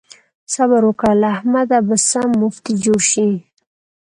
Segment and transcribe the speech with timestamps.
[0.53, 3.29] صبر وکړه؛ له احمده به سم مفتي جوړ شي.